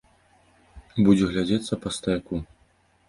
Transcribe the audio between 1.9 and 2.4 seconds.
стаяку.